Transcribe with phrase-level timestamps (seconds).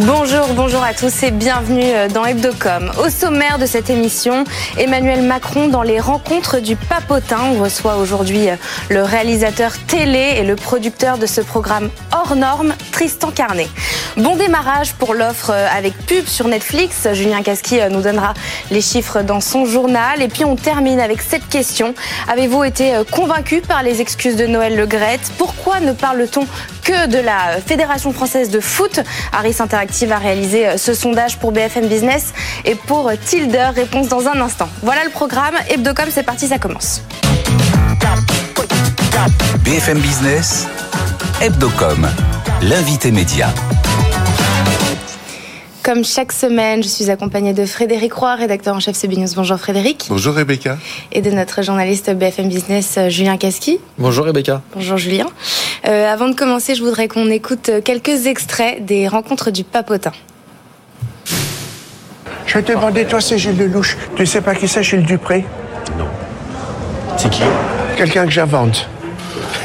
[0.00, 2.92] Bonjour, bonjour à tous et bienvenue euh, dans Hebdocom.
[3.02, 4.44] Au sommaire de cette émission,
[4.76, 7.38] Emmanuel Macron dans les rencontres du papotin.
[7.54, 8.56] On reçoit aujourd'hui euh,
[8.90, 13.68] le réalisateur télé et le producteur de ce programme hors norme, Tristan Carnet.
[14.18, 17.08] Bon démarrage pour l'offre euh, avec pub sur Netflix.
[17.14, 18.34] Julien Casqui nous donnera
[18.70, 20.20] les chiffres dans son journal.
[20.20, 21.94] Et puis on termine avec cette question.
[22.30, 24.86] Avez-vous été convaincu par les excuses de Noël Le
[25.38, 26.46] Pourquoi ne parle-t-on
[26.84, 29.00] que de la Fédération française de foot?
[29.86, 32.32] Interactive a réalisé euh, ce sondage pour BFM Business
[32.64, 33.70] et pour euh, Tilder.
[33.72, 34.68] Réponse dans un instant.
[34.82, 35.54] Voilà le programme.
[35.70, 37.02] Hebdocom, c'est parti, ça commence.
[39.60, 40.66] BFM Business,
[41.40, 42.08] Hebdocom,
[42.62, 43.48] l'invité média.
[45.86, 49.28] Comme chaque semaine, je suis accompagnée de Frédéric Roy, rédacteur en chef CB News.
[49.36, 50.06] Bonjour Frédéric.
[50.08, 50.78] Bonjour Rebecca.
[51.12, 53.78] Et de notre journaliste BFM Business, Julien Casqui.
[53.96, 54.62] Bonjour Rebecca.
[54.74, 55.28] Bonjour Julien.
[55.86, 60.10] Euh, avant de commencer, je voudrais qu'on écoute quelques extraits des rencontres du papotin.
[62.46, 63.96] Je vais te demander, toi, c'est Gilles Lelouch.
[64.16, 65.44] Tu sais pas qui c'est, Gilles Dupré?
[65.96, 66.08] Non.
[67.16, 67.42] C'est qui
[67.96, 68.88] Quelqu'un que j'invente.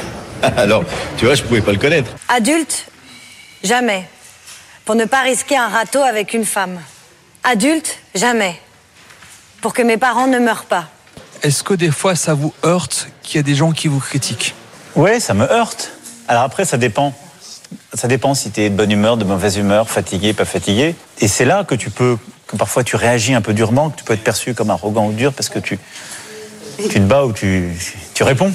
[0.55, 0.83] Alors,
[1.17, 2.11] tu vois, je pouvais pas le connaître.
[2.29, 2.85] Adulte,
[3.63, 4.05] jamais
[4.85, 6.79] pour ne pas risquer un râteau avec une femme.
[7.43, 8.59] Adulte, jamais.
[9.61, 10.89] Pour que mes parents ne meurent pas.
[11.43, 14.53] Est-ce que des fois ça vous heurte qu'il y a des gens qui vous critiquent
[14.95, 15.91] Oui, ça me heurte.
[16.27, 17.13] Alors après, ça dépend.
[17.93, 20.95] Ça dépend si tu es de bonne humeur, de mauvaise humeur, fatigué, pas fatigué.
[21.19, 24.03] Et c'est là que tu peux, que parfois tu réagis un peu durement, que tu
[24.03, 25.79] peux être perçu comme arrogant ou dur parce que tu,
[26.77, 27.75] tu te bats ou tu,
[28.13, 28.51] tu réponds.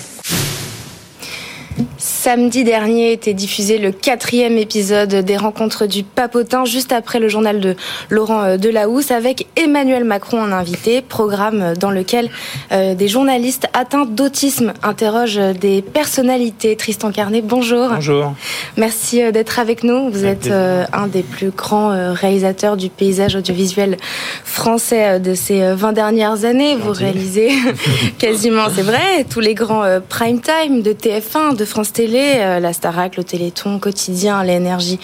[1.98, 7.60] Samedi dernier était diffusé le quatrième épisode des rencontres du papotin, juste après le journal
[7.60, 7.76] de
[8.10, 12.30] Laurent euh, Delahousse, avec Emmanuel Macron en invité, programme dans lequel
[12.72, 16.76] euh, des journalistes atteints d'autisme interrogent des personnalités.
[16.76, 17.88] Tristan Carnet, bonjour.
[17.90, 18.34] Bonjour.
[18.76, 20.10] Merci euh, d'être avec nous.
[20.10, 23.96] Vous êtes un des plus grands réalisateurs du paysage audiovisuel
[24.44, 26.76] français de ces 20 dernières années.
[26.76, 27.50] Vous réalisez
[28.18, 32.72] quasiment, c'est vrai, tous les grands prime time de TF1, de France Télé euh, la
[32.72, 34.98] Starac, le Téléthon, Quotidien, l'Energy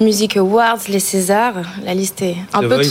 [0.00, 1.54] Music Awards, les Césars.
[1.84, 2.82] La liste est un peu...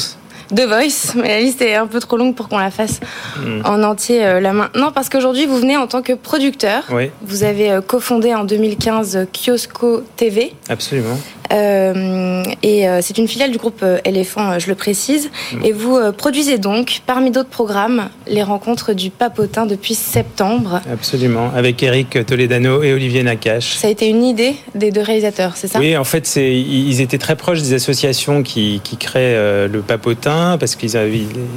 [0.53, 2.99] The Voice, mais la liste est un peu trop longue pour qu'on la fasse
[3.37, 3.61] hmm.
[3.65, 6.83] en entier euh, là maintenant, parce qu'aujourd'hui vous venez en tant que producteur.
[6.91, 7.11] Oui.
[7.21, 10.53] Vous avez euh, cofondé en 2015 Kiosco TV.
[10.69, 11.17] Absolument.
[11.53, 15.29] Euh, et euh, c'est une filiale du groupe euh, Éléphant, je le précise.
[15.53, 15.65] Mm.
[15.65, 20.81] Et vous produisez donc, parmi d'autres programmes, les rencontres du Papotin depuis septembre.
[20.91, 23.75] Absolument, avec Eric Toledano et Olivier Nakache.
[23.75, 25.79] Ça a été une idée des deux réalisateurs, c'est ça?
[25.79, 30.75] Oui, en fait, ils étaient très proches des associations qui, qui créent le Papotin, parce
[30.75, 30.93] qu'ils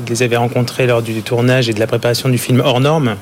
[0.09, 3.17] les avaient rencontrés lors du tournage et de la préparation du film Hors Norme.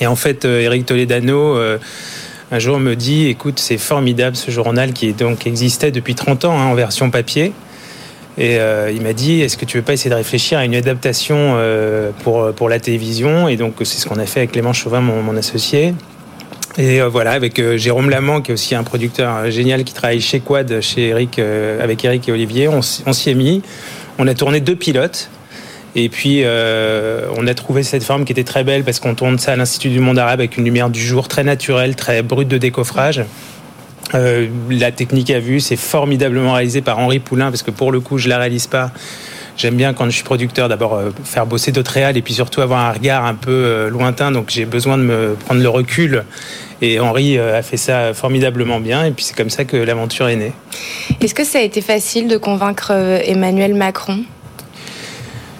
[0.00, 1.56] Et en fait, Eric Toledano
[2.52, 6.58] un jour me dit écoute, c'est formidable ce journal qui donc existait depuis 30 ans
[6.58, 7.52] hein, en version papier.
[8.38, 10.74] Et euh, il m'a dit est-ce que tu veux pas essayer de réfléchir à une
[10.74, 13.48] adaptation euh, pour, pour la télévision?
[13.48, 15.94] Et donc c'est ce qu'on a fait avec Clément Chauvin, mon, associé.
[16.78, 20.40] Et euh, voilà, avec Jérôme Lamant, qui est aussi un producteur génial qui travaille chez
[20.40, 23.62] Quad, chez Eric, avec Eric et Olivier, on s'y est mis.
[24.18, 25.30] On a tourné deux pilotes.
[25.98, 29.38] Et puis, euh, on a trouvé cette forme qui était très belle parce qu'on tourne
[29.38, 32.48] ça à l'Institut du monde arabe avec une lumière du jour très naturelle, très brute
[32.48, 33.24] de décoffrage.
[34.14, 38.00] Euh, la technique à vue, c'est formidablement réalisé par Henri Poulain parce que pour le
[38.00, 38.90] coup, je la réalise pas.
[39.56, 42.60] J'aime bien quand je suis producteur d'abord euh, faire bosser d'autres réals et puis surtout
[42.60, 44.30] avoir un regard un peu lointain.
[44.30, 46.24] Donc j'ai besoin de me prendre le recul.
[46.82, 49.06] Et Henri a fait ça formidablement bien.
[49.06, 50.52] Et puis c'est comme ça que l'aventure est née.
[51.22, 52.90] Est-ce que ça a été facile de convaincre
[53.24, 54.24] Emmanuel Macron?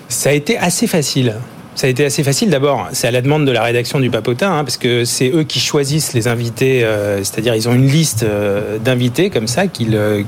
[0.08, 1.36] Ça a été assez facile.
[1.76, 2.48] Ça a été assez facile.
[2.48, 5.42] D'abord, c'est à la demande de la rédaction du Papotin, hein, parce que c'est eux
[5.42, 6.82] qui choisissent les invités.
[6.82, 10.22] Euh, c'est-à-dire, ils ont une liste euh, d'invités comme ça qu'ils euh,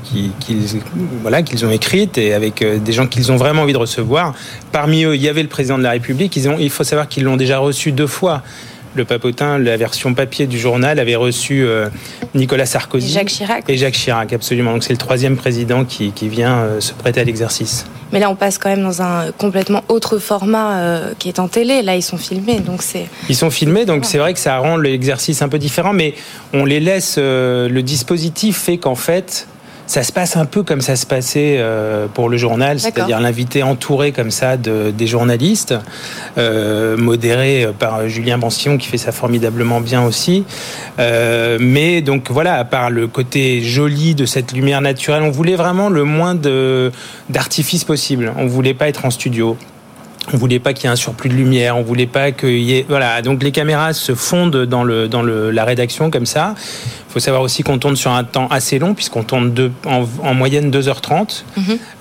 [1.23, 4.35] voilà qu'ils ont écrite et avec des gens qu'ils ont vraiment envie de recevoir.
[4.71, 6.37] Parmi eux, il y avait le président de la République.
[6.37, 8.43] Il faut savoir qu'ils l'ont déjà reçu deux fois
[8.95, 11.89] le papotin, la version papier du journal, avait reçu euh,
[12.33, 13.09] Nicolas Sarkozy.
[13.09, 13.69] Et Jacques Chirac.
[13.69, 14.73] Et Jacques Chirac, absolument.
[14.73, 17.85] Donc c'est le troisième président qui, vient euh, se prêter à l'exercice.
[18.11, 21.47] Mais là, on passe quand même dans un complètement autre format euh, qui est en
[21.47, 21.81] télé.
[21.81, 23.07] Là, ils sont filmés, donc c'est.
[23.29, 26.15] Ils sont filmés, donc c'est vrai que ça rend l'exercice un peu différent, mais
[26.53, 27.17] on les laisse.
[27.17, 29.47] le dispositif fait qu'en fait,
[29.89, 33.63] ça se passe un peu comme ça se passait euh, pour le journal, c'est-à-dire l'invité
[33.63, 35.73] entouré comme ça de, des journalistes,
[36.37, 40.45] euh, modéré par Julien Bancillon qui fait ça formidablement bien aussi.
[40.99, 45.55] Euh, mais donc voilà, à part le côté joli de cette lumière naturelle, on voulait
[45.55, 46.35] vraiment le moins
[47.27, 48.31] d'artifice possible.
[48.37, 49.57] On voulait pas être en studio.
[50.33, 52.77] On voulait pas qu'il y ait un surplus de lumière, on voulait pas qu'il y
[52.77, 53.21] ait voilà.
[53.21, 56.53] Donc les caméras se fondent dans le dans le, la rédaction comme ça.
[57.09, 60.05] Il faut savoir aussi qu'on tourne sur un temps assez long puisqu'on tourne deux, en,
[60.23, 61.43] en moyenne 2h30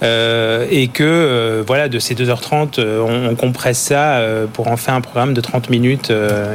[0.03, 4.69] euh, et que euh, voilà de ces 2h30 euh, on, on compresse ça euh, pour
[4.69, 6.13] en faire un programme de 30 minutes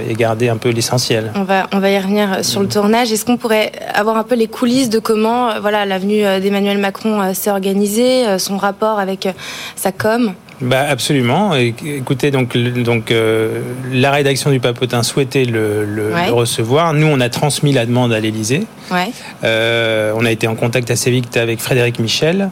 [0.08, 1.32] et garder un peu l'essentiel.
[1.34, 3.12] On va, on va y revenir sur le tournage.
[3.12, 7.50] Est-ce qu'on pourrait avoir un peu les coulisses de comment voilà, l'avenue d'Emmanuel Macron s'est
[7.50, 9.28] organisée, son rapport avec
[9.76, 10.34] sa com?
[10.64, 11.54] Bah absolument.
[11.56, 13.60] Écoutez, donc, euh,
[13.92, 16.28] la rédaction du Papotin souhaitait le, le- Ouais.
[16.28, 16.94] le recevoir.
[16.94, 18.66] Nous, on a transmis la demande à l'Élysée.
[18.90, 19.10] Ouais,
[19.44, 22.50] Euh, on a été en contact assez vite avec Frédéric Michel.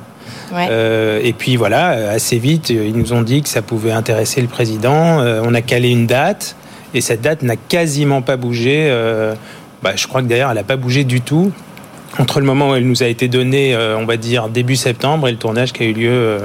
[0.54, 0.68] ouais.
[0.69, 4.48] Euh, et puis voilà, assez vite, ils nous ont dit que ça pouvait intéresser le
[4.48, 5.19] président.
[5.44, 6.56] On a calé une date
[6.94, 8.94] et cette date n'a quasiment pas bougé.
[9.81, 11.52] Bah, je crois que d'ailleurs, elle n'a pas bougé du tout.
[12.19, 15.28] Entre le moment où elle nous a été donnée, euh, on va dire début septembre,
[15.30, 16.40] et le tournage qui a eu lieu euh,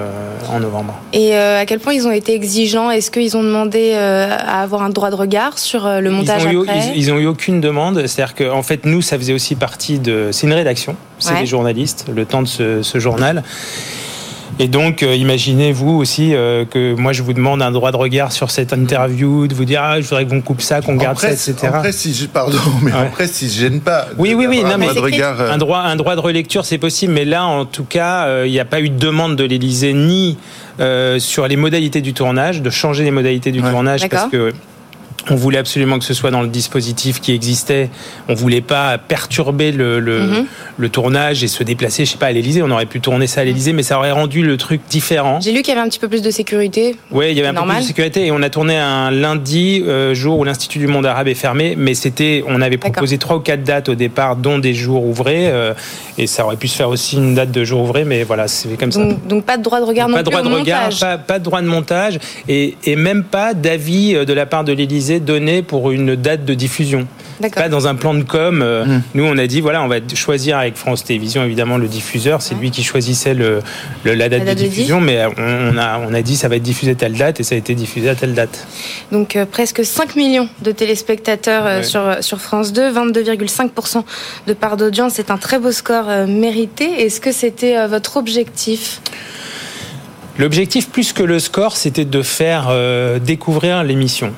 [0.49, 0.95] en novembre.
[1.13, 2.91] Et euh, à quel point ils ont été exigeants?
[2.91, 6.63] Est-ce qu'ils ont demandé à avoir un droit de regard sur le montage ils ont,
[6.63, 6.89] eu, après?
[6.95, 8.07] ils, ils ont eu aucune demande.
[8.07, 10.29] C'est-à-dire qu'en fait, nous, ça faisait aussi partie de.
[10.33, 11.41] C'est une rédaction, c'est Ouais.
[11.41, 13.43] des journalistes, le temps de ce, ce journal.
[14.58, 18.32] Et donc, euh, imaginez-vous aussi euh, que moi, je vous demande un droit de regard
[18.32, 21.31] sur cette interview, de vous dire, ah, je voudrais qu'on coupe ça, qu'on garde ça,
[21.31, 21.55] etc.
[21.64, 22.99] après, si je, pardon, mais Ouais.
[22.99, 24.06] après, si je gêne pas.
[24.17, 25.38] Oui, oui, oui, non, un mais droit de regard.
[25.43, 28.44] euh, Un droit, un droit de relecture, c'est possible, mais là, en tout cas, euh,
[28.47, 30.38] il n'y a pas eu de demande de l'Élysée ni
[30.81, 33.70] euh, sur les modalités du tournage, de changer les modalités du Ouais.
[33.70, 34.53] tournage, parce que
[35.31, 37.90] on voulait absolument que ce soit dans le dispositif qui existait.
[38.28, 40.46] On voulait pas perturber le, le, Mhm.
[40.78, 42.62] le tournage et se déplacer, je sais pas, à l'Élysée.
[42.62, 45.40] On aurait pu tourner ça à l'Élysée, mais ça aurait rendu le truc différent.
[45.40, 46.96] J'ai lu qu'il y avait un petit peu plus de sécurité.
[47.11, 49.82] Oui, il y avait un peu plus de sécurité et on a tourné un lundi,
[49.87, 53.37] euh, jour où l'Institut du monde arabe est fermé, mais c'était, on avait proposé trois
[53.37, 55.75] ou quatre dates au départ, dont des jours ouvrés, euh,
[56.19, 58.79] et ça aurait pu se faire aussi une date de jour ouvré, mais voilà, c'est
[58.79, 59.00] comme ça.
[59.29, 61.00] Donc, pas de droit de regard pas non de plus droit au de regard, montage.
[61.00, 62.19] pas, pas de droit de montage,
[62.49, 64.72] et, et même pas d'avis euh, de la part de
[65.17, 67.07] l'Élysée donné pour une date de diffusion.
[67.55, 68.63] Pas dans un plan de com.
[68.63, 69.03] euh, Mmh.
[69.15, 72.41] Nous, on a dit voilà, on va choisir avec France Télévisions évidemment le diffuseur.
[72.41, 73.61] C'est lui qui choisissait le,
[74.05, 76.37] le- la date La date de de diffusion, mais on, on a on a dit
[76.37, 78.67] ça va être diffusé telle date et ça a été diffusé à telle date.
[79.13, 81.83] Donc euh, presque 5 millions de téléspectateurs euh, Ouais.
[81.83, 84.03] sur, sur France 2, 22,5%
[84.47, 85.13] de part d'audience.
[85.15, 86.85] C'est un très beau score euh, mérité.
[87.05, 89.01] Est-ce que c'était euh, votre objectif?
[90.39, 94.33] L'objectif, plus que le score, c'était de faire euh, découvrir l'émission.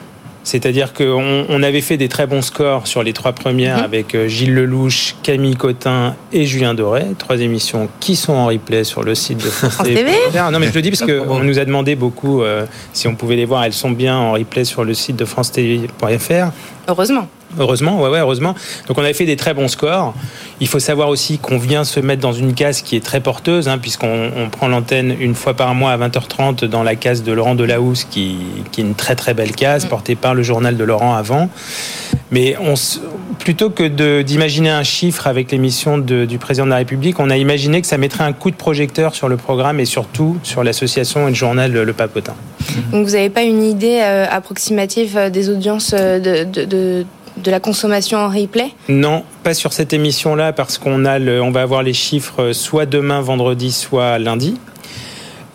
[0.48, 3.84] C'est-à-dire qu'on on avait fait des très bons scores sur les trois premières Mhm.
[3.84, 8.82] avec euh, Gilles Lelouch, Camille Cotin et Julien Doré, trois émissions qui sont en replay
[8.82, 10.04] sur le site de France France TV.
[10.04, 10.38] TV.
[10.50, 12.64] Non, mais je le dis parce qu'on nous a demandé beaucoup euh,
[12.94, 13.64] si on pouvait les voir.
[13.64, 16.50] Elles sont bien en replay sur le site de France TV.fr.
[16.88, 17.28] Heureusement.
[17.58, 18.54] Heureusement, ouais, ouais, heureusement.
[18.86, 20.14] Donc on avait fait des très bons scores.
[20.60, 23.68] Il faut savoir aussi qu'on vient se mettre dans une case qui est très porteuse,
[23.68, 27.32] hein, puisqu'on on prend l'antenne une fois par mois à 20h30 dans la case de
[27.32, 28.36] Laurent Delahousse, qui,
[28.70, 31.48] qui est une très très belle case, portée par le journal de Laurent avant.
[32.30, 32.74] Mais on,
[33.38, 37.80] plutôt que d'imaginer un chiffre avec l'émission du président de la République, on a imaginé
[37.80, 41.30] que ça mettrait un coup de projecteur sur le programme et surtout sur l'association et
[41.30, 42.34] le journal Le Papotin.
[42.92, 47.06] Donc vous n'avez pas une idée euh, approximative euh, des audiences euh, de, de, de,
[47.42, 51.50] de la consommation en replay Non, pas sur cette émission-là, parce qu'on a le, on
[51.50, 54.58] va avoir les chiffres soit demain, vendredi, soit lundi.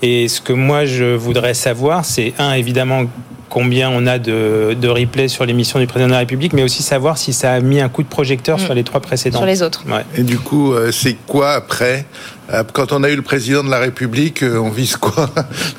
[0.01, 3.03] Et ce que moi je voudrais savoir, c'est un évidemment
[3.49, 6.81] combien on a de, de replays sur l'émission du président de la République, mais aussi
[6.81, 9.37] savoir si ça a mis un coup de projecteur sur les trois précédents.
[9.37, 10.01] sur les autres Ouais.
[10.17, 12.05] Et du coup, euh, c'est quoi après
[12.42, 12.42] Euh,
[12.73, 15.29] Quand on a eu le président de la République, euh, on vise quoi?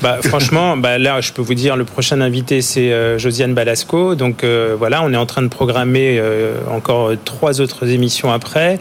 [0.03, 4.15] Bah, franchement, bah, là, je peux vous dire, le prochain invité, c'est euh, Josiane Balasco.
[4.15, 8.79] Donc euh, voilà, on est en train de programmer euh, encore trois autres émissions après.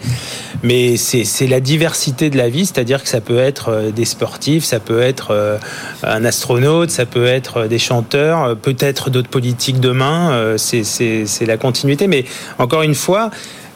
[0.64, 4.64] Mais c'est la diversité de la vie, c'est-à-dire que ça peut être euh, des sportifs,
[4.64, 5.58] ça peut être euh,
[6.04, 10.32] un astronaute, ça peut être euh, des chanteurs, euh, peut-être d'autres politiques demain.
[10.32, 12.08] euh, c'est la continuité.
[12.08, 12.26] Mais
[12.58, 13.30] encore une fois,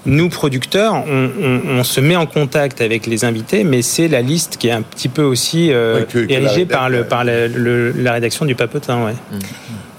[0.07, 4.21] nous, producteurs, on, on- on se met en contact avec les invités, mais c'est la
[4.21, 6.89] liste qui est un petit peu aussi euh, Ouais, que- que la érigée rédac- par,
[6.89, 9.05] le, par la, le- la rédaction du Papotin.
[9.05, 9.13] Ouais.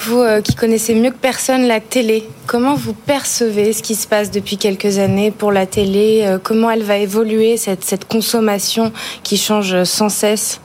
[0.00, 4.06] Vous euh, qui connaissez mieux que personne la télé, comment vous percevez ce qui se
[4.06, 8.92] passe depuis quelques années pour la télé Euh, Comment elle va évoluer, cette, cette consommation
[9.22, 10.60] qui change sans cesse?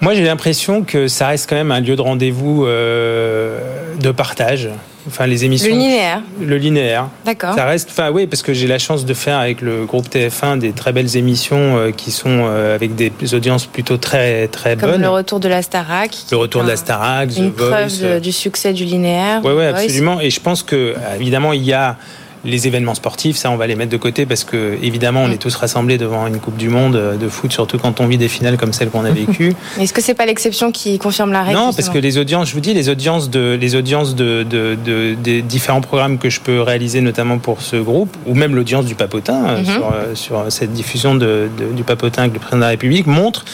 [0.00, 3.58] Moi, j'ai l'impression que ça reste quand même un lieu de rendez-vous euh,
[4.00, 4.70] de partage.
[5.06, 5.70] Enfin, les Le émissions.
[5.70, 7.08] linéaire, Le linéaire.
[7.24, 7.54] d'accord.
[7.54, 10.58] Ça reste, enfin oui, parce que j'ai la chance de faire avec le groupe TF1
[10.58, 14.90] des très belles émissions euh, qui sont euh, avec des audiences plutôt très très Comme
[14.92, 15.00] bonnes.
[15.02, 16.10] le retour de la Starac.
[16.30, 17.30] Le retour de la Starac.
[17.30, 19.40] The Une Voice, preuve du succès du linéaire.
[19.42, 19.66] Oui, The Voice.
[19.68, 20.20] absolument.
[20.20, 21.96] Et je pense que, euh, évidemment, il y a
[22.44, 25.32] Les événements sportifs, ça, on va les mettre de côté parce que, évidemment, on Mm.
[25.32, 28.16] est tous rassemblés devant une Coupe du Monde euh, de foot, surtout quand on vit
[28.16, 29.52] des finales comme celle qu'on a vécues.
[29.78, 32.54] Est-ce que c'est pas l'exception qui confirme la règle Non, parce que les audiences, je
[32.54, 36.40] vous dis, les audiences de, les audiences de, de- de- des différents programmes que je
[36.40, 39.64] peux réaliser, notamment pour ce groupe, ou même l'audience du Papotin euh, Mhm.
[39.66, 43.44] sur, euh, sur cette diffusion de, du Papotin avec le président de la République, montrent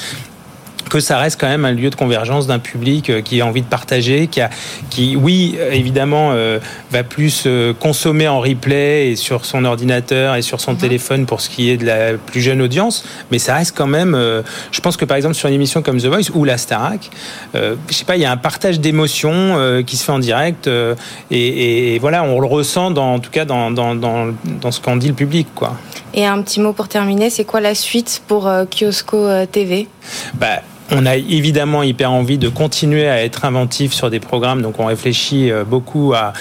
[0.89, 3.63] que ça reste quand même un lieu de convergence d'un public euh, qui a envie
[3.63, 4.51] de partager, qui, a,
[4.91, 6.59] qui oui, euh, évidemment, euh,
[6.91, 11.41] va plus euh, consommer en replay et sur son ordinateur et sur son téléphone pour
[11.41, 14.81] ce qui est de la plus jeune audience, mais ça reste quand même, euh, je
[14.81, 17.11] pense que par exemple sur une émission comme The Voice ou la Starac,
[17.55, 20.95] je sais pas, il y a un partage d'émotions qui se fait en direct et,
[21.31, 24.81] et- et voilà, on le ressent dans, en tout cas dans, dans, dans, dans ce
[24.81, 25.77] qu'en dit le public, quoi.
[26.15, 29.89] Et un petit mot pour terminer, c'est quoi la suite pour Kiosco TV
[30.35, 34.79] Bah, on a évidemment hyper envie de continuer à être inventif sur des programmes, donc
[34.79, 36.33] on réfléchit euh, beaucoup à.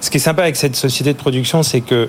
[0.00, 2.08] Ce qui est sympa avec cette société de production, c'est que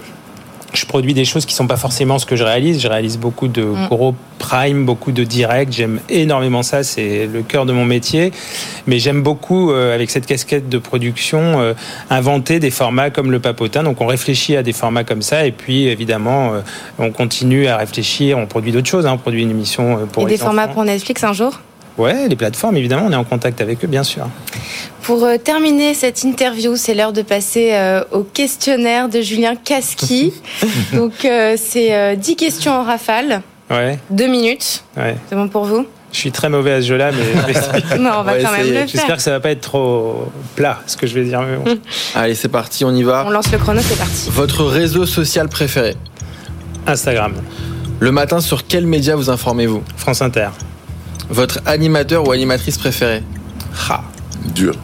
[0.74, 2.80] je produis des choses qui sont pas forcément ce que je réalise.
[2.82, 3.88] Je réalise beaucoup de Mm.
[3.90, 5.74] gros prime, beaucoup de direct.
[5.74, 6.84] J'aime énormément ça.
[6.84, 8.32] C'est le cœur de mon métier.
[8.88, 11.74] Mais j'aime beaucoup, euh, avec cette casquette de production, euh,
[12.10, 13.84] inventer des formats comme le papotin.
[13.84, 15.46] Donc on réfléchit à des formats comme ça.
[15.46, 16.62] Et puis évidemment, euh,
[17.00, 18.38] on continue à réfléchir.
[18.38, 19.06] On produit d'autres choses.
[19.06, 19.12] hein.
[19.16, 21.60] On produit une émission pour Et les des formats pour Netflix un jour?
[21.98, 24.28] Ouais, les plateformes, évidemment, on est en contact avec eux, bien sûr.
[25.04, 30.34] Pour euh, terminer cette interview, c'est l'heure de passer euh, au questionnaire de Julien Casqui.
[30.94, 34.84] Donc, euh, c'est euh, 10 questions en rafale, Ouais, 2 minutes.
[34.98, 35.16] ouais.
[35.30, 35.86] C'est bon pour vous?
[36.14, 37.98] Je suis très mauvais à ce jeu-là, mais.
[38.00, 38.88] Non, on va Ouais, quand même le faire.
[38.88, 41.42] j'espère que ça va pas être trop plat, ce que je vais dire.
[41.42, 41.80] Mais bon.
[42.16, 43.24] Allez, c'est parti, on y va.
[43.26, 44.30] On lance le chrono, c'est parti.
[44.30, 45.96] Votre réseau social préféré?
[46.88, 47.34] Instagram,
[48.00, 49.84] Le matin, sur quel média vous informez-vous?
[49.96, 50.50] France Inter.
[51.32, 53.24] Votre animateur ou animatrice préférée
[53.90, 54.02] Ah,
[54.54, 54.76] Dur.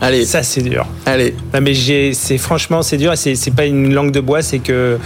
[0.00, 0.86] Allez, ça c'est dur.
[1.06, 1.34] allez.
[1.54, 3.12] Non, mais j'ai, c'est franchement c'est dur.
[3.16, 4.98] C'est, c'est pas une langue de bois, c'est que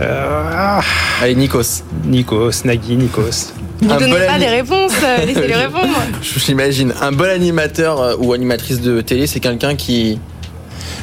[0.00, 0.80] euh, ah,
[1.20, 1.82] Allez, Nikos.
[2.04, 3.52] Nikos, Nagui, Nikos.
[3.82, 5.88] Ne Un donnez bon pas des réponses, euh, laissez-les répondre.
[6.22, 6.94] Je l'imagine.
[7.00, 10.20] Un bon animateur euh, ou animatrice de télé, c'est quelqu'un qui.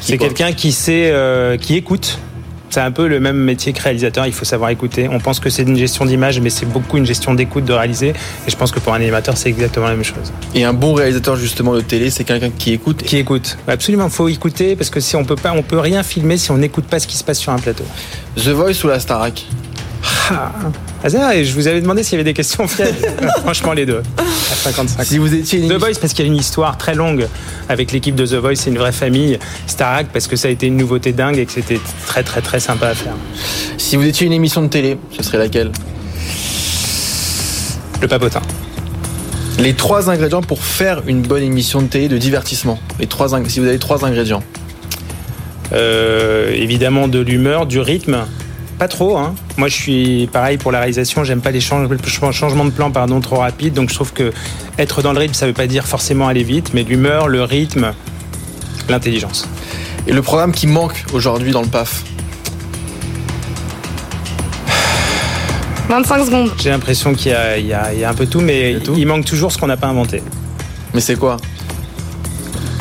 [0.00, 2.18] C'est quoi quelqu'un qui sait, euh, qui écoute.
[2.70, 5.08] C'est un peu le même métier que réalisateur, il faut savoir écouter.
[5.10, 8.10] On pense que c'est une gestion d'image, mais c'est beaucoup une gestion d'écoute de réaliser.
[8.10, 10.32] Et je pense que pour un animateur, c'est exactement la même chose.
[10.54, 13.02] Et un bon réalisateur justement de télé, c'est quelqu'un qui écoute.
[13.02, 13.58] Qui écoute.
[13.66, 16.58] Absolument, faut écouter parce que si on peut pas, on peut rien filmer si on
[16.58, 17.84] n'écoute pas ce qui se passe sur un plateau.
[18.36, 19.44] The Voice ou la Starac?
[20.30, 20.52] Ah,
[21.04, 22.66] hasard, et je vous avais demandé s'il y avait des questions.
[23.42, 24.02] Franchement, les deux.
[24.18, 25.04] À 55.
[25.04, 27.26] Si vous étiez une The émission- Voice parce qu'il y a une histoire très longue
[27.68, 29.38] avec l'équipe de The Voice, c'est une vraie famille.
[29.66, 32.60] Starac parce que ça a été une nouveauté dingue et que c'était très très très
[32.60, 33.14] sympa à faire.
[33.76, 35.70] si vous étiez une émission de télé, ce serait laquelle
[38.00, 38.40] Le papotin.
[39.58, 42.78] Les trois ingrédients pour faire une bonne émission de télé de divertissement.
[42.98, 44.42] Les trois ing- si vous avez trois ingrédients.
[45.72, 48.18] Euh, évidemment de l'humeur, du rythme.
[48.80, 49.34] Pas trop, hein.
[49.58, 51.22] Moi, je suis pareil pour la réalisation.
[51.22, 51.86] J'aime pas les change-
[52.32, 53.74] changements de plan, pardon, trop rapides.
[53.74, 54.32] Donc, je trouve que
[54.78, 57.92] être dans le rythme, ça veut pas dire forcément aller vite, mais l'humeur, le rythme,
[58.88, 59.46] l'intelligence.
[60.06, 62.04] Et le programme qui manque aujourd'hui dans le PAF?
[65.90, 66.50] 25 secondes.
[66.58, 69.52] J'ai l'impression qu'il y a, y y un peu tout, mais tout il manque toujours
[69.52, 70.22] ce qu'on n'a pas inventé.
[70.94, 71.36] Mais c'est quoi?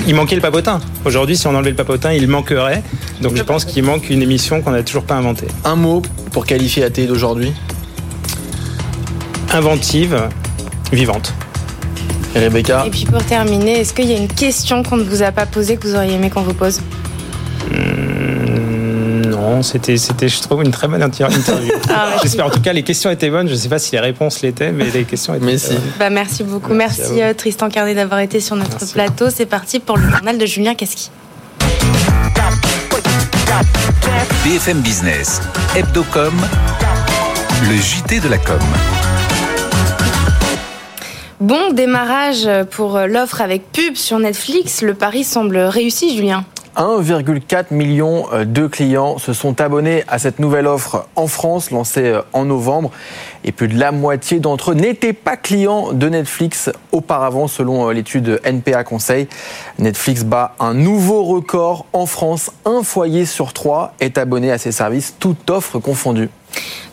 [0.08, 0.80] Il manquait le papotin.
[1.04, 2.84] Aujourd'hui, si on enlevait le papotin, il manquerait.
[3.22, 5.48] Donc, je pense qu'il manque une émission qu'on n'a toujours pas inventée.
[5.66, 7.52] Un mot pour qualifier la télé d'aujourd'hui?
[9.54, 10.30] Inventive,
[10.94, 11.34] vivante.
[12.36, 15.24] Et Rebecca Et puis pour terminer, est-ce qu'il y a une question qu'on ne vous
[15.24, 16.80] a pas posée que vous auriez aimé qu'on vous pose?
[19.28, 21.72] Non, c'était, c'était, je trouve, une très bonne inter- interview.
[21.90, 22.20] Ah, merci.
[22.24, 22.46] J'espère.
[22.46, 23.48] En tout cas, les questions étaient bonnes.
[23.48, 25.46] Je ne sais pas si les réponses l'étaient, mais les questions étaient.
[25.46, 25.74] Mais si.
[25.74, 25.82] bonnes.
[25.98, 26.74] Bah, merci beaucoup.
[26.74, 28.94] Merci euh, Tristan Carnet d'avoir été sur notre Merci.
[28.94, 29.30] plateau.
[29.30, 31.10] C'est parti pour le journal de Julien Casqui.
[34.44, 35.42] BFM Business,
[35.76, 36.34] Hebdocom,
[37.68, 38.60] le JT de la com.
[41.40, 44.84] Bon démarrage pour l'offre avec pub sur Netflix.
[44.84, 46.46] Le pari semble réussi, Julien.
[46.80, 52.06] 1,4 million euh, de clients se sont abonnés à cette nouvelle offre en France, lancée
[52.06, 52.90] euh, en novembre.
[53.44, 57.92] Et plus de la moitié d'entre eux n'étaient pas clients de Netflix auparavant, selon euh,
[57.92, 59.28] l'étude NPA Conseil.
[59.78, 62.50] Netflix bat un nouveau record en France.
[62.64, 66.30] Un foyer sur trois est abonné à ses services, toute offre confondue.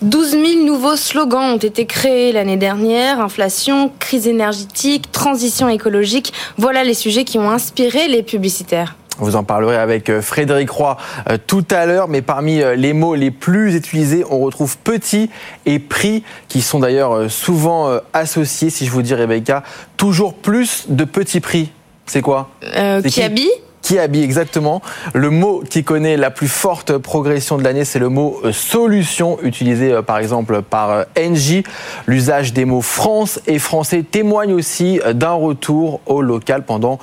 [0.03, 3.21] 12 000 nouveaux slogans ont été créés l'année dernière.
[3.21, 6.33] Inflation, crise énergétique, transition écologique.
[6.59, 8.97] Voilà les sujets qui ont inspiré les publicitaires.
[9.19, 10.97] Vous en parlerez avec euh, Frédéric Roy
[11.31, 15.31] euh, tout à l'heure, mais parmi euh, les mots les plus utilisés, on retrouve petit
[15.65, 19.63] et prix, qui sont d'ailleurs souvent associés, si je vous dis Rebecca,
[19.97, 21.71] toujours plus de petits prix.
[22.07, 22.51] C'est quoi?
[22.63, 23.51] Euh, qui?
[23.87, 24.83] Qui habille exactement.
[25.15, 29.39] Le mot qui connaît la plus forte progression de l'année, c'est le mot euh, solution,
[29.45, 31.63] utilisé euh, par exemple par euh, NJ.
[32.09, 36.99] L'usage des mots France et français témoigne aussi d'un retour au local pendant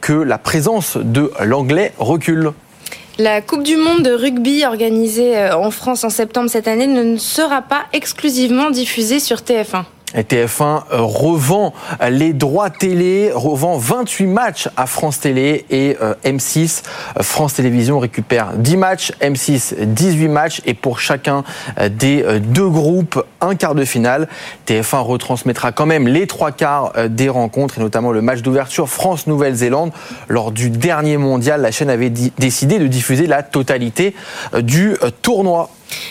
[0.00, 2.52] que la présence de l'anglais recule.
[3.18, 7.62] La Coupe du Monde de rugby organisée en France en septembre cette année ne sera
[7.62, 9.84] pas exclusivement diffusée sur TF1.
[10.22, 11.72] TF1 euh, revend
[12.08, 16.82] les droits télé, revend 28 matchs à France Télé et euh, M6.
[17.18, 21.44] Euh, France Télévisions récupère 10 matchs, M6 18 matchs et pour chacun
[21.90, 24.28] des deux groupes, un quart de finale.
[24.66, 29.92] TF1 retransmettra quand même les trois quarts des rencontres et notamment le match d'ouverture France-Nouvelle-Zélande.
[30.28, 34.14] Lors du dernier mondial, la chaîne avait décidé de diffuser la totalité
[34.60, 35.70] du tournoi.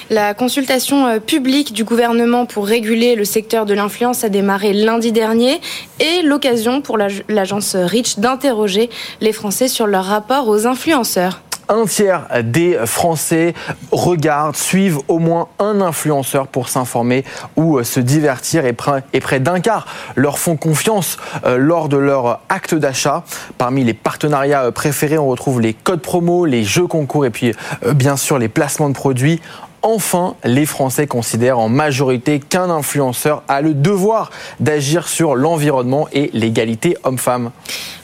[0.10, 5.12] La consultation euh, publique du gouvernement pour réguler le secteur de l'influence a démarré lundi
[5.12, 5.60] dernier
[6.00, 8.90] et l'occasion pour l'agence Rich d'interroger
[9.22, 13.54] les Français sur leur rapport aux influenceurs un tiers des Français
[13.92, 17.24] regardent, suivent au moins un influenceur pour s'informer
[17.56, 22.42] ou euh, se divertir et près, d'un quart leur font confiance euh, lors de leur
[22.50, 23.24] acte d'achat.
[23.58, 27.54] Parmi les partenariats préférés, on retrouve les codes promo, les jeux concours et puis
[27.96, 29.42] bien sûr les placements de produits
[29.84, 36.30] enfin, les Français considèrent en majorité qu'un influenceur a le devoir d'agir sur l'environnement et
[36.34, 37.52] l'égalité homme-femme.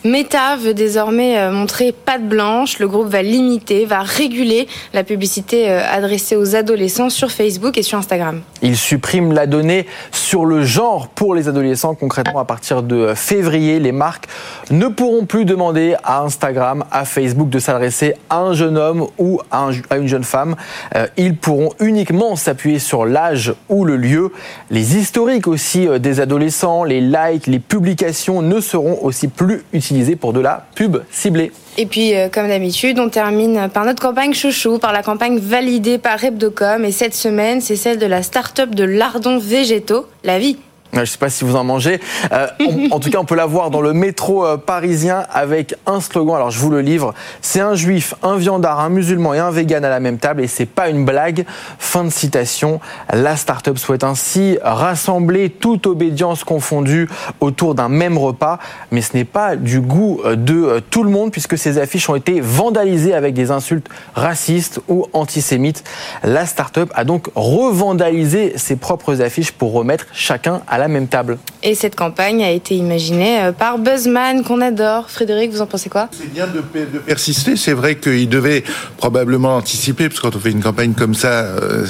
[0.05, 2.79] Meta veut désormais euh, montrer patte blanche.
[2.79, 7.83] Le groupe va limiter, va réguler la publicité euh, adressée aux adolescents sur Facebook et
[7.83, 8.41] sur Instagram.
[8.61, 11.95] Il supprime la donnée sur le genre pour les adolescents.
[11.95, 14.27] Concrètement, à partir de février, les marques
[14.71, 19.41] ne pourront plus demander à Instagram, à Facebook de s'adresser à un jeune homme ou
[19.51, 20.55] à, une jeune femme.
[20.95, 24.31] Euh, ils pourront uniquement s'appuyer sur l'âge ou le lieu.
[24.69, 30.15] Les historiques aussi euh, des adolescents, les likes, les publications ne seront aussi plus utilisés
[30.15, 31.51] pour de la pub ciblée.
[31.77, 35.97] Et puis, euh, comme d'habitude, on termine par notre campagne chouchou, par la campagne validée
[35.97, 36.83] par Repdocom.
[36.83, 40.57] Et cette semaine, c'est celle de la start-up de lardons végétaux, La Vie.
[40.93, 41.99] Je ne sais pas si vous en mangez.
[42.31, 42.47] Euh,
[42.89, 46.35] en tout cas, on peut la voir dans le métro euh, parisien avec un slogan.
[46.35, 47.13] Alors, je vous le livre.
[47.41, 50.41] C'est un juif, un viandard, un musulman et un vegan à la même table.
[50.41, 51.45] Et c'est pas une blague.
[51.77, 52.79] Fin de citation.
[53.13, 57.07] La start-up souhaite ainsi rassembler toute obédience confondue
[57.39, 58.57] autour d'un même repas.
[58.91, 62.15] Mais ce n'est pas du goût euh, de tout le monde puisque ces affiches ont
[62.15, 65.83] été vandalisées avec des insultes racistes ou antisémites.
[66.23, 71.37] La start-up a donc revandalisé ses propres affiches pour remettre chacun à la même table.
[71.61, 75.09] Et cette campagne a été imaginée euh, par Buzzman, qu'on adore.
[75.09, 76.09] Frédéric, vous en pensez quoi?
[76.11, 76.61] C'est bien de,
[76.99, 77.55] persister.
[77.55, 78.63] C'est vrai qu'il devait
[78.97, 81.85] probablement anticiper, parce que quand on fait une campagne comme ça, euh,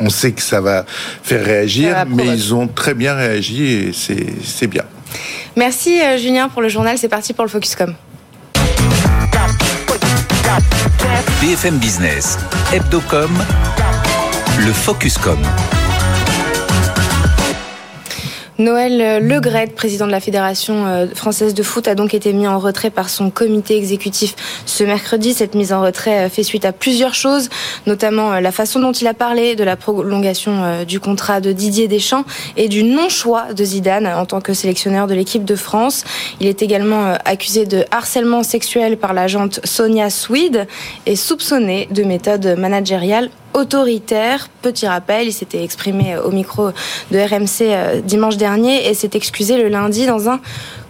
[0.00, 0.84] on sait que ça va
[1.22, 4.84] faire réagir, mais ils ont très bien réagi et c'est bien.
[5.56, 6.96] Merci euh, Julien pour le journal.
[6.98, 7.94] C'est parti pour le Focuscom.
[11.40, 12.38] BFM Business,
[12.72, 13.30] Hebdocom,
[14.58, 15.38] le Focuscom.
[18.60, 22.58] Noël Legret, président de la Fédération euh, française de foot, a donc été mis en
[22.58, 24.34] retrait par son comité exécutif
[24.66, 25.32] ce mercredi.
[25.32, 27.48] Cette mise en retrait euh, fait suite à plusieurs choses,
[27.86, 31.88] notamment euh, la façon dont il a parlé de la prolongation du contrat de Didier
[31.88, 32.26] Deschamps
[32.58, 36.04] et du non-choix de Zidane en tant que sélectionneur de l'équipe de France.
[36.38, 40.66] Il est également accusé de harcèlement sexuel par l'agente Sonia Swede
[41.06, 44.48] et soupçonné de méthode managériale autoritaire.
[44.62, 46.70] Petit rappel, il s'était exprimé au micro
[47.10, 50.40] de RMC euh, dimanche dernier et s'est excusé le lundi dans un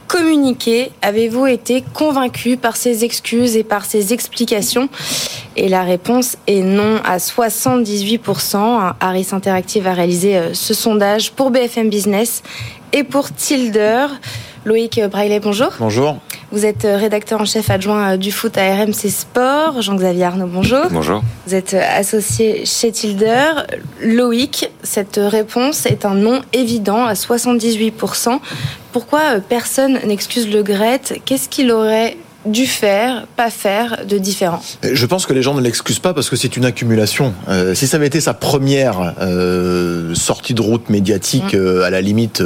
[0.06, 0.90] communiqué.
[1.02, 4.88] Avez-vous été convaincu par ses excuses et par ses explications?
[5.56, 8.94] Et la réponse est non à 78%.
[8.98, 12.42] Harris Interactive a réalisé euh, ce sondage pour BFM Business
[12.92, 14.06] et pour Tilder.
[14.64, 15.72] Loïc Braillet, bonjour.
[15.78, 16.18] Bonjour.
[16.52, 19.82] Vous êtes euh, rédacteur en chef adjoint euh, du foot à RMC Sport.
[19.82, 20.86] Jean-Xavier Arnaud, bonjour.
[20.90, 21.22] Bonjour.
[21.46, 23.52] Vous êtes euh, associé chez Tilder.
[24.02, 28.40] Loïc, cette réponse est un non évident à 78%.
[28.90, 31.00] Pourquoi personne n'excuse le Gret?
[31.24, 35.60] Qu'est-ce qu'il aurait dû faire, pas faire de différent Je pense que les gens ne
[35.60, 37.34] l'excusent pas parce que c'est une accumulation.
[37.48, 41.58] Euh, si ça avait été sa première euh, sortie de route médiatique, mm.
[41.58, 42.42] euh, à la limite,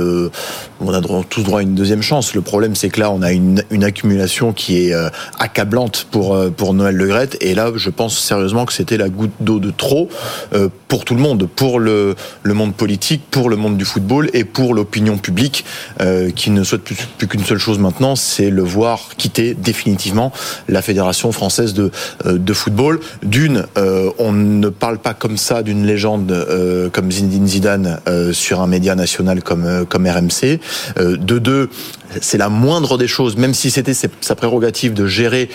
[0.80, 2.34] on a tous droit à une deuxième chance.
[2.34, 4.94] Le problème, c'est que là, on a une, une accumulation qui est
[5.38, 7.30] accablante pour, pour Noël Le Gret.
[7.40, 10.08] Et là, je pense sérieusement que c'était la goutte d'eau de trop
[10.88, 14.44] pour tout le monde, pour le, le monde politique, pour le monde du football et
[14.44, 15.64] pour l'opinion publique
[16.34, 20.32] qui ne souhaite plus, plus qu'une seule chose maintenant, c'est le voir quitter définitivement définitivement
[20.68, 21.90] la Fédération française de,
[22.26, 23.00] euh, de football.
[23.22, 28.00] D'une, euh, on ne parle pas comme ça d'une légende euh, comme Zinedine Zidane
[28.32, 30.60] sur un média national comme, comme RMC.
[30.96, 31.68] de deux,
[32.20, 35.48] c'est la moindre des choses, même si c'était sa prérogative de gérer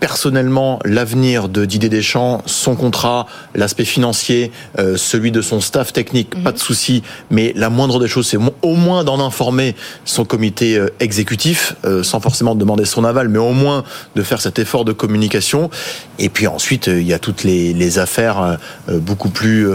[0.00, 6.42] personnellement l'avenir de Didier Deschamps, son contrat, l'aspect financier, euh, celui de son staff technique,
[6.42, 7.02] pas de souci.
[7.30, 12.02] Mais la moindre des choses, c'est au moins d'en informer son comité euh, exécutif, euh,
[12.02, 15.70] sans forcément demander son aval, mais au moins de faire cet effort de communication.
[16.18, 19.68] Et puis ensuite, il y a toutes les, les affaires beaucoup plus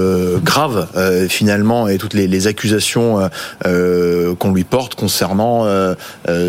[0.43, 0.87] graves
[1.29, 3.29] finalement et toutes les, les accusations
[3.63, 5.67] qu'on lui porte concernant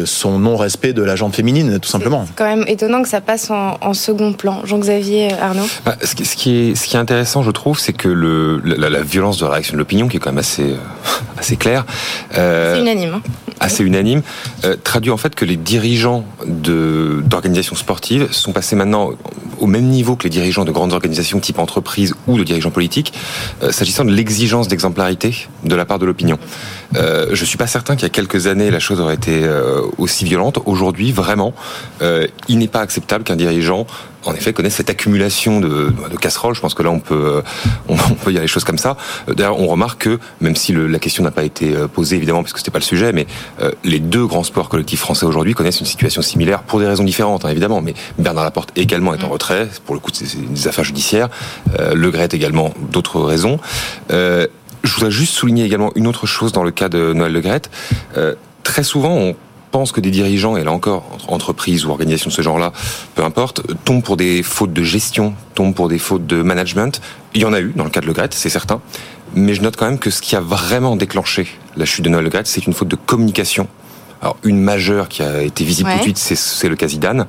[0.04, 2.24] son non-respect de la jambe féminine, tout simplement.
[2.26, 4.64] C'est quand même étonnant que ça passe en en, second plan.
[4.64, 8.60] Jean-Xavier Arnaud bah, ce, qui, est, ce qui est intéressant, je trouve, c'est que le,
[8.64, 10.76] la, violence de la réaction de l'opinion, qui est quand même assez, euh,
[11.38, 11.84] assez claire.
[12.36, 13.14] Euh, c'est unanime.
[13.14, 13.22] Hein.
[13.60, 14.22] Assez unanime,
[14.64, 19.10] euh, traduit en fait que les dirigeants d'organisations sportives sont passés maintenant
[19.60, 23.12] au même niveau que les dirigeants de grandes organisations type entreprise ou de dirigeants politiques,
[23.70, 26.38] s'agissant de l'exigence d'exemplarité de la part de l'opinion.
[26.96, 29.48] Euh, je suis pas certain qu'il y a quelques années la chose aurait été
[29.98, 30.58] aussi violente.
[30.66, 31.54] Aujourd'hui, vraiment,
[32.00, 33.86] il n'est pas acceptable qu'un dirigeant
[34.24, 36.54] en effet connaît cette accumulation de, de, casseroles.
[36.54, 37.42] Je pense que là on peut
[37.88, 38.96] on, peut y aller les choses comme ça.
[39.28, 42.42] D'ailleurs, on remarque que même si le, la question n'a pas été euh, posée évidemment
[42.42, 43.26] parce que c'était pas le sujet, mais
[43.60, 47.04] euh, les deux grands sports collectifs français aujourd'hui connaissent une situation similaire pour des raisons
[47.04, 47.80] différentes hein, évidemment.
[47.80, 51.28] Mais Bernard Laporte également est en retrait pour le coup c'est des affaires judiciaires.
[51.78, 53.58] Euh, le Gret également d'autres raisons.
[54.10, 54.46] Euh,
[54.82, 57.42] je voudrais juste souligner également une autre chose dans le cas de Noël Le.
[58.16, 59.36] Euh, très souvent on
[59.72, 62.72] pense que des dirigeants, et là encore, entreprises ou organisations de ce genre-là,
[63.14, 67.00] peu importe, tombent pour des fautes de gestion, tombent pour des fautes de management.
[67.34, 68.80] Il y en a eu dans le cas de Le Gret, c'est certain.
[69.34, 72.24] Mais je note quand même que ce qui a vraiment déclenché la chute de Noël
[72.24, 73.66] Le Gret, c'est une faute de communication.
[74.22, 77.26] Alors une majeure qui a été visible tout de suite, c'est le cas Zidane.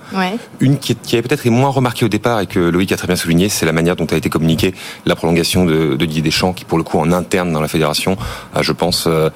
[0.60, 3.08] Une qui, qui avait peut-être été moins remarquée au départ et que Loïc a très
[3.08, 4.76] bien souligné, c'est la manière dont a été communiquée
[5.08, 8.16] la prolongation de, de Didier Deschamps, qui pour le coup en interne dans la fédération,
[8.54, 9.32] a, je pense, euh,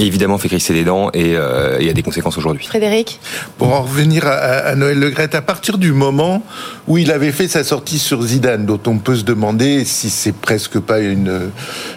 [0.00, 2.66] évidemment fait crisser les dents et, euh, y a des conséquences aujourd'hui.
[2.66, 3.20] Frédéric?
[3.56, 6.42] Pour en revenir à, Noël Le Gret, à partir du moment
[6.88, 10.34] où il avait fait sa sortie sur Zidane, dont on peut se demander si c'est
[10.34, 11.50] presque pas une...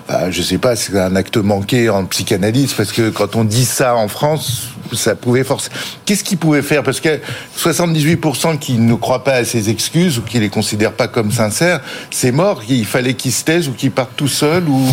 [0.07, 3.65] Bah, je sais pas, c'est un acte manqué en psychanalyse, parce que quand on dit
[3.65, 5.69] ça en France, ça pouvait forcer.
[6.05, 6.83] Qu'est-ce qu'il pouvait faire?
[6.83, 7.19] Parce que
[7.57, 11.81] 78% qui ne croient pas à ses excuses ou qui les considèrent pas comme sincères,
[12.11, 12.61] c'est mort.
[12.69, 14.85] Il fallait qu'il se taise ou qu'il parte tout seul ou?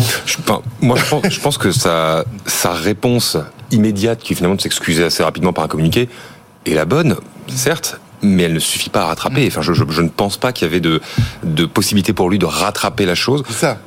[0.81, 3.37] moi, je pense, je pense que sa, sa réponse
[3.71, 6.09] immédiate, qui finalement de s'excuser assez rapidement par un communiqué,
[6.65, 7.15] est la bonne,
[7.47, 9.45] certes, mais elle ne suffit pas à rattraper.
[9.47, 11.01] Enfin, je, je, je ne pense pas qu'il y avait de,
[11.43, 13.43] de possibilité pour lui de rattraper la chose.
[13.49, 13.79] Ça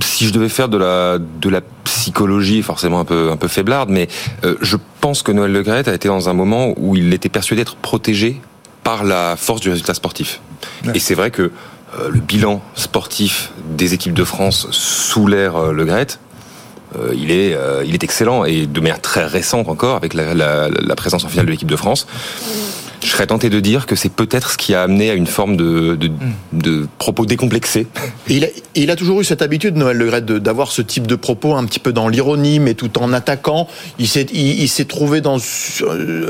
[0.00, 1.60] si je devais faire de la de la
[1.98, 4.06] psychologie, forcément un peu un peu faiblarde, mais
[4.44, 7.28] euh, je pense que Noël Le Gret a été dans un moment où il était
[7.28, 8.40] persuadé d'être protégé
[8.84, 10.40] par la force du résultat sportif.
[10.94, 15.72] Et c'est vrai que euh, le bilan sportif des équipes de France sous l'ère euh,
[15.72, 16.06] Le Gret,
[17.14, 20.94] il est il est excellent et de manière très récente encore avec la, la, la
[20.94, 22.06] présence en finale de l'équipe de France
[23.02, 25.56] je serais tenté de dire que c'est peut-être ce qui a amené à une forme
[25.56, 26.12] de, de, hmm.
[26.52, 27.86] de propos décomplexés.
[28.28, 31.14] il, a, il a toujours eu cette habitude, Noël Le Gret, d'avoir ce type de
[31.14, 33.68] propos un petit peu dans l'ironie, mais tout en attaquant.
[33.98, 35.38] Il s'est il, s'est trouvé dans,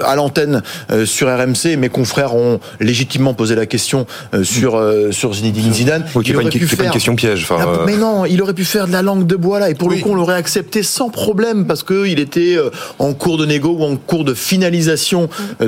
[0.05, 1.77] à l'antenne euh, sur RMC.
[1.79, 6.05] Mes confrères ont légitimement posé la question euh, sur, euh, sur Zinedine Zidane.
[6.15, 7.43] Oui, il pas, une, pas une question piège.
[7.45, 9.71] Enfin, ah, mais non, il aurait pu faire de la langue de bois là.
[9.71, 12.57] Et pour le coup, on l'aurait accepté sans problème parce qu'il était
[12.99, 15.29] en cours de négo ou en cours de finalisation
[15.61, 15.67] de,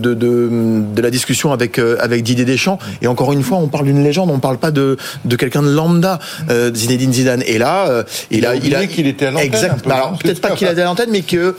[0.00, 2.78] de, de de, la discussion avec, euh, avec Didier Deschamps.
[3.02, 5.62] Et encore une fois, on parle d'une légende, on ne parle pas de, de quelqu'un
[5.62, 6.18] de lambda,
[6.50, 7.42] euh, Zinedine Zidane.
[7.46, 9.46] Et là, euh, il, a, il a qu'il était à l'antenne.
[9.46, 9.86] Exact.
[9.86, 11.56] Alors peut-être pas qu'il était à l'antenne, mais que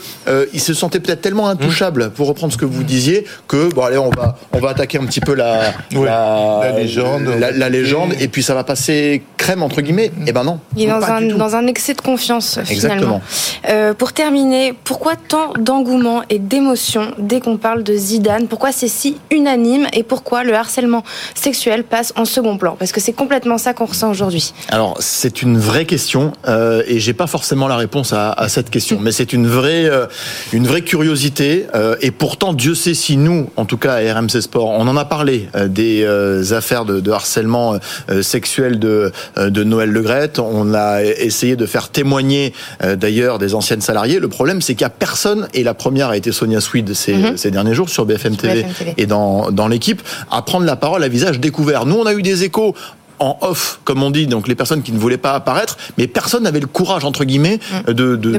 [0.52, 3.98] il se sentait peut-être tellement intouchable, pour reprendre ce que vous disiez, que bon allez,
[3.98, 8.42] on va on va attaquer un petit peu la la, légende, la, légende, et puis
[8.42, 10.06] ça va passer crème entre guillemets.
[10.06, 10.58] Et eh ben non.
[10.76, 13.20] Il est dans un, dans un excès de confiance finalement.
[13.62, 13.94] Exactement.
[13.98, 18.46] pour terminer, pourquoi tant d'engouement et d'émotion dès qu'on parle de Zidane?
[18.48, 21.04] Pourquoi c'est si unanime et pourquoi le harcèlement
[21.34, 24.52] sexuel passe en second plan Parce que c'est complètement ça qu'on ressent aujourd'hui.
[24.68, 28.70] Alors c'est une vraie question euh, et j'ai pas forcément la réponse à, à cette
[28.70, 30.06] question, mais c'est une vraie euh,
[30.52, 34.40] une vraie curiosité euh, et pourtant Dieu sait si nous, en tout cas à RMC
[34.40, 37.78] Sport, on en a parlé euh, des affaires de, de harcèlement
[38.22, 40.38] sexuel de de Noël Legrette.
[40.38, 42.52] On a essayé de faire témoigner
[42.96, 44.18] d'ailleurs des anciennes salariées.
[44.18, 47.14] Le problème c'est qu'il y a personne et la première a été Sonia Swede ces,
[47.14, 47.36] mhm.
[47.36, 48.61] ces derniers jours sur BFM TV
[48.96, 51.86] et dans, dans l'équipe à prendre la parole à visage découvert.
[51.86, 52.74] Nous, on a eu des échos
[53.22, 56.42] en off, comme on dit, donc les personnes qui ne voulaient pas apparaître, mais personne
[56.42, 57.92] n'avait le courage, entre guillemets, mm.
[57.92, 58.38] de, de, de,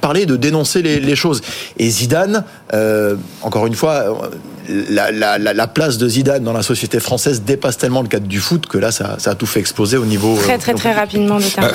[0.00, 0.26] parler.
[0.26, 1.42] de, dénoncer les, les choses.
[1.78, 4.30] Et Zidane, euh, encore une fois,
[4.68, 8.40] la, la, la, place de Zidane dans la société française dépasse tellement le cadre du
[8.40, 10.36] foot que là, ça, ça a tout fait exploser au niveau...
[10.36, 11.38] Très, très, très rapidement.
[11.38, 11.72] De, bah,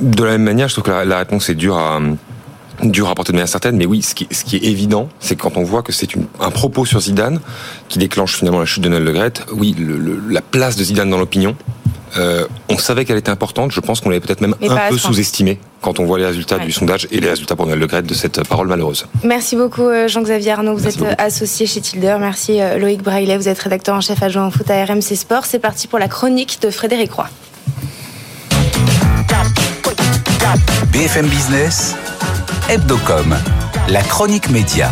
[0.00, 2.00] de la même manière, je trouve que la, réponse est dure à
[2.82, 5.36] dur à porter de manière certaine, mais oui, ce qui, ce qui est évident, c'est
[5.36, 6.08] quand on voit que c'est
[6.40, 7.40] un propos sur Zidane
[7.88, 11.10] qui déclenche finalement la chute de Noël Le Gret, oui, le, la place de Zidane
[11.10, 11.56] dans l'opinion,
[12.16, 13.72] euh, on savait qu'elle était importante.
[13.72, 16.72] Je pense qu'on l'avait peut-être même un peu sous-estimée quand on voit les résultats du
[16.72, 19.06] sondage et les résultats pour Noël Le Gret de cette parole malheureuse.
[19.22, 20.74] Merci beaucoup euh, Jean-Xavier Arnaud.
[20.74, 22.16] Vous êtes euh, associé chez Tilder.
[22.18, 23.36] Merci Loïc Braillet.
[23.36, 25.44] Vous êtes rédacteur en chef adjoint en foot à RMC Sport.
[25.44, 27.28] C'est parti pour la chronique de Frédéric Roy.
[30.92, 31.94] BFM Business,
[32.68, 33.32] Hebdocom,
[33.88, 34.90] la chronique média.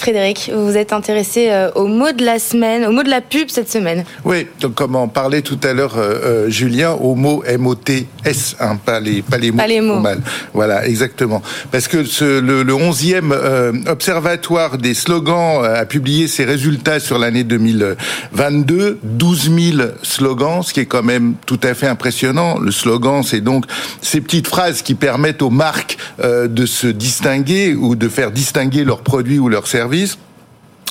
[0.00, 3.50] Frédéric, vous êtes intéressé euh, au mot de la semaine, au mot de la pub
[3.50, 4.06] cette semaine.
[4.24, 8.78] Oui, donc comme on parlait tout à l'heure, euh, euh, Julien, au mot M-O-T-S, hein,
[8.82, 9.58] pas, les, pas les mots.
[9.58, 10.00] Pas les mots.
[10.00, 10.22] Mal.
[10.54, 11.42] Voilà, exactement.
[11.70, 17.44] Parce que ce, le, le 11e Observatoire des slogans a publié ses résultats sur l'année
[17.44, 19.00] 2022.
[19.02, 22.58] 12 000 slogans, ce qui est quand même tout à fait impressionnant.
[22.58, 23.66] Le slogan, c'est donc
[24.00, 29.02] ces petites phrases qui permettent aux marques de se distinguer ou de faire distinguer leurs
[29.02, 30.16] produits ou leurs services service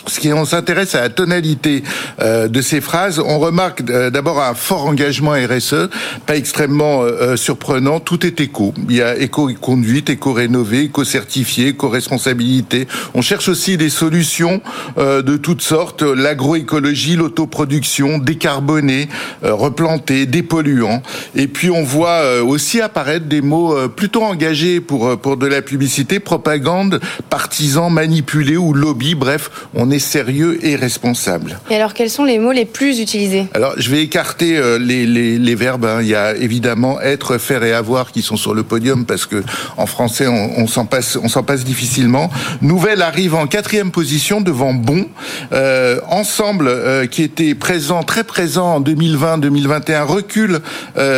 [0.04, 1.84] qui on s'intéresse à la tonalité
[2.22, 5.90] euh, de ces phrases, on remarque euh, d'abord un fort engagement RSE,
[6.26, 8.00] pas extrêmement euh, surprenant.
[8.00, 8.74] Tout est éco.
[8.90, 12.88] Il y a éco-conduite, éco-rénové, éco-certifié, éco-responsabilité.
[13.14, 14.62] On cherche aussi des solutions
[14.98, 19.08] de toutes sortes l'agroécologie, l'autoproduction, décarboner,
[19.42, 21.02] replanter, dépolluant.
[21.36, 26.20] Et puis on voit aussi apparaître des mots plutôt engagés pour pour de la publicité,
[26.20, 29.16] propagande, partisan, manipulé ou lobby.
[29.16, 31.60] Bref, on est sérieux et responsable.
[31.69, 33.47] Et alors, quels sont les mots les plus utilisés?
[33.54, 35.86] Alors, je vais écarter euh, les, les, les verbes.
[35.86, 35.99] Hein.
[36.02, 39.43] Il y a évidemment être, faire et avoir qui sont sur le podium parce que
[39.78, 42.30] en français, on, on s'en passe, on s'en passe difficilement.
[42.62, 45.08] Nouvelle arrive en quatrième position devant bon.
[45.52, 50.60] Euh, ensemble, euh, qui était présent, très présent en 2020-2021, recule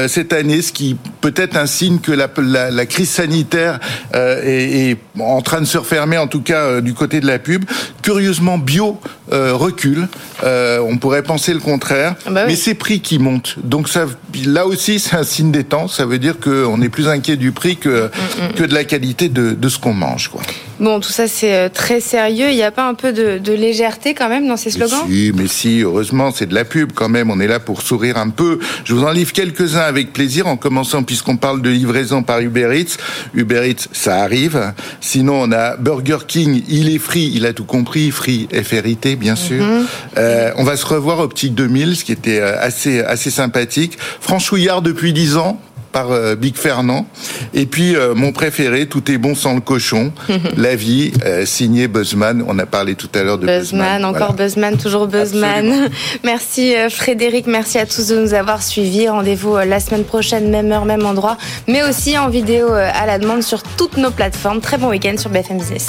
[0.07, 3.79] cette année, ce qui peut être un signe que la, la, la crise sanitaire
[4.13, 7.65] est, est, en train de se refermer, en tout cas du côté de la pub.
[8.01, 9.00] Curieusement, bio
[9.32, 10.08] euh, recule.
[10.43, 12.52] Euh, on pourrait penser le contraire, ah bah oui.
[12.52, 13.56] mais c'est prix qui montent.
[13.63, 14.06] Donc ça,
[14.45, 15.88] là aussi, c'est un signe des temps.
[15.88, 18.54] Ça veut dire qu'on est plus inquiet du prix que, mm -hmm.
[18.58, 20.30] que de la qualité de, de ce qu'on mange.
[20.30, 20.41] Quoi.
[20.82, 22.50] Bon, tout ça c'est euh, très sérieux.
[22.50, 24.98] Il n'y a pas un peu de, de, légèreté quand même dans ces slogans?
[25.08, 27.30] mais Si, mais si, heureusement, c'est de la pub quand même.
[27.30, 28.58] On est là pour sourire un peu.
[28.84, 32.72] Je vous en livre quelques-uns avec plaisir, en commençant puisqu'on parle de livraison par Uber
[32.74, 32.98] Eats.
[33.36, 34.74] Uber Eats, ça arrive.
[35.02, 39.36] Sinon, on a Burger King, il est free, il a tout compris, free, FRIT, bien
[39.36, 39.63] sûr.
[39.63, 39.86] Mm -hmm.
[40.17, 44.00] euh, on va se revoir Optique 2000, ce qui était euh, assez, assez sympathique.
[44.20, 47.06] Franchouillard depuis 10 ans, par euh, Big Fernand.
[47.54, 50.12] Et puis euh, mon préféré, tout est bon sans le cochon,
[50.58, 52.43] La vie, euh, signé Buzzman.
[52.47, 53.62] On a parlé tout à l'heure de Buzzman.
[53.62, 54.43] Buzzman encore voilà.
[54.43, 55.67] Buzzman, toujours Buzzman.
[55.67, 55.88] Absolument.
[56.23, 59.10] Merci Frédéric, merci à tous de nous avoir suivis.
[59.10, 63.43] Rendez-vous la semaine prochaine, même heure, même endroit, mais aussi en vidéo à la demande
[63.43, 64.62] sur toutes nos plateformes.
[64.62, 65.88] Très bon week-end sur BFM Business.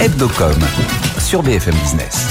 [0.00, 0.54] Hebdocom
[1.18, 2.28] sur BFM Business.